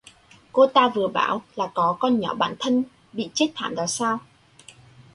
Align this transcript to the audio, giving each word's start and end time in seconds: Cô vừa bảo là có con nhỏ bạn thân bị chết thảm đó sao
Cô 0.51 0.67
vừa 0.95 1.07
bảo 1.07 1.41
là 1.55 1.71
có 1.73 1.97
con 1.99 2.19
nhỏ 2.19 2.33
bạn 2.33 2.55
thân 2.59 2.83
bị 3.13 3.29
chết 3.33 3.47
thảm 3.55 3.75
đó 3.75 3.87
sao 3.87 4.19